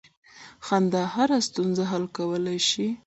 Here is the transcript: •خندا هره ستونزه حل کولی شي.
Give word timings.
•خندا 0.65 1.03
هره 1.13 1.37
ستونزه 1.47 1.83
حل 1.91 2.05
کولی 2.17 2.57
شي. 2.69 2.87